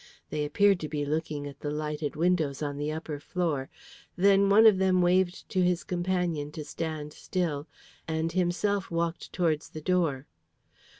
[0.31, 3.69] They appeared to be looking at the lighted windows on the upper floor,
[4.15, 7.67] then one of them waved to his companion to stand still,
[8.07, 10.25] and himself walked towards the door.